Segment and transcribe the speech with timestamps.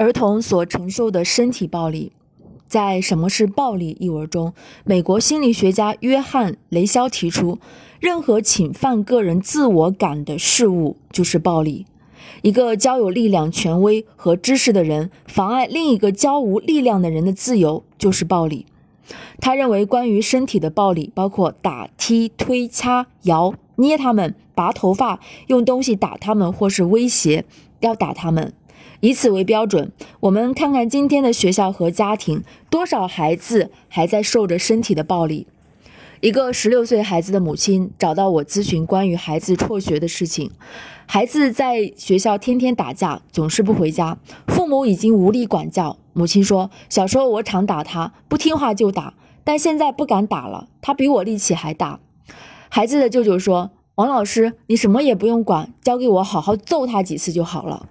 [0.00, 2.12] 儿童所承受的身体暴力，
[2.66, 7.58] 在《什么是暴力》一文中，美国心理学家约翰·雷肖提出，
[8.00, 11.84] 任何侵犯个人自我感的事物就是暴力。
[12.40, 18.64] 一个交有力量、权威和知识的人妨碍另一个交无力量的人的自由，就是暴力。
[19.38, 27.44] 他认为，关于身体的暴力，包括打、踢、推、掐、摇、捏他们、拔头发、用东西打他们，或是威胁
[27.80, 28.54] 要打他们。
[29.00, 35.46] 以此为标准，我们看看今天的学校和家庭，多少孩子还在受着身体的暴力。
[36.20, 40.50] 一个十六岁孩子的母亲找到我咨询关于孩子辍学的事情。
[41.06, 45.96] 孩子在学校天天打架，总是不回家，父母已经无力管教。
[46.12, 52.00] 母亲说：“小时候我常打他，不听话就打，但现在不敢打了，他比我力气还大。”
[52.68, 57.88] 孩子的舅舅说：“王老师，你什么也不用管，交给我好好揍他几次就好了。”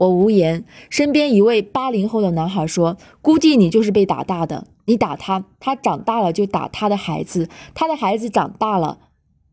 [0.00, 0.64] 我无言。
[0.88, 4.66] 身边一位八零后的男孩说：“估计你就是被打大的。
[4.86, 8.98] 你打他，他长大了就打他的孩子，他的孩子长大了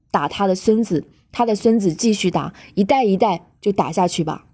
[0.10, 4.46] 打他的孙子，他的孙子继续打，一代一代就打下去吧。”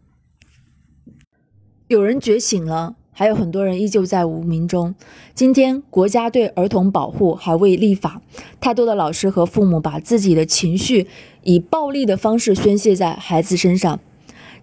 [1.88, 4.96] 有人觉醒了，还有很多人依旧在无名中。
[5.36, 8.24] 今天国家对儿童保护还未立法，
[8.60, 11.06] 太多的老师和父母把自己的情绪
[11.44, 14.00] 以暴力的方式宣泄在孩子身上。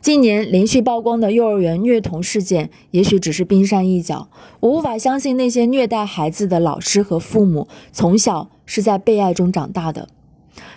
[0.00, 4.30] 近年连续曝光的幼儿园虐童事件，也许只是冰山一角。
[4.60, 10.08] 我无法相信那些虐待孩子的老师和父母，从小是在被爱中长大的。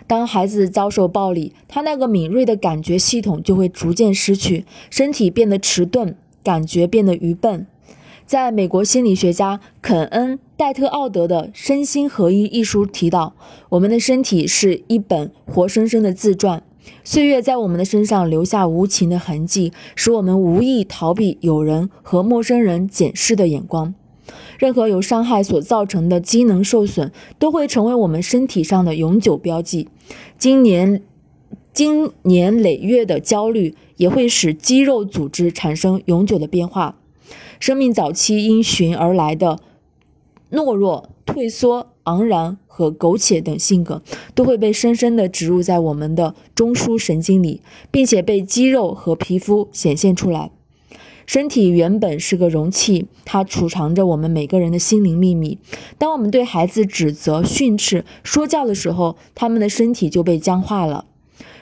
[0.08, 7.66] 当孩子遭受暴力，他那个敏锐的感觉系统就会逐渐失去，身体变得迟钝，感觉变得愚笨。
[8.26, 13.34] 在美国心理学家肯恩·戴特奥德的《身心合一》一书提到，
[13.70, 16.62] 我们的身体是一本活生生的自传。
[17.04, 23.94] 岁月在我们的身上留下无情的痕迹，使我们无意逃避友人和陌生人检视的眼光。
[24.58, 29.90] 任何由伤害所造成的机能受损，都会成为我们身体上的永久标记。
[30.38, 31.04] 今年、
[31.74, 36.98] 经年累月的焦虑，也会使肌肉组织产生永久的变化。
[37.60, 39.60] 生命早期因循而来的
[40.52, 41.93] 懦弱、退缩。
[42.04, 44.02] 昂然和苟且等性格
[44.34, 50.52] 都会被深深地植入在我们的中枢神经里，并且被肌肉和皮肤显现出来。
[51.26, 55.58] 身体原本是个容器，它储藏着我们每个人的心灵秘密。
[55.98, 61.06] 当我们对孩子指责、训斥、说教的时候，他们的身体就被僵化了。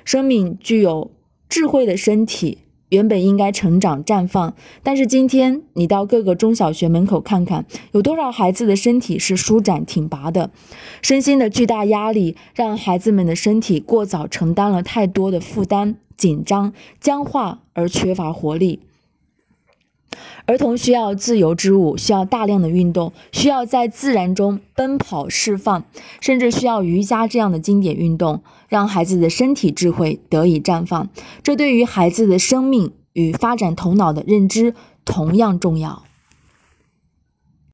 [0.04, 1.12] 生命具有
[1.48, 2.58] 智慧的身体。
[2.92, 4.54] 原本应该成长绽放，
[4.84, 10.52] 但是今天你到各个中小学门口看看，有多少孩子的身体是舒展挺拔的？
[11.02, 18.82] 身心的巨大压力让孩子们的身体过早承担了太多的负担，紧张、僵化而缺乏活力。
[20.46, 25.84] 儿童需要自由之舞，需要大量的运动，需要在自然中奔跑释放，
[26.20, 31.10] 甚至需要瑜伽这样的经典运动，让孩子的身体智慧得以绽放。
[31.44, 34.74] 这对于孩子的生命与发展头脑的认知
[35.06, 36.04] 同样重要。